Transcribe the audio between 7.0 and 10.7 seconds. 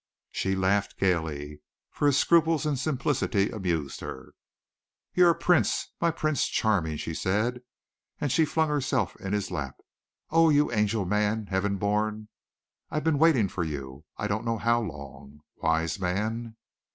said and she flung herself in his lap. "Oh,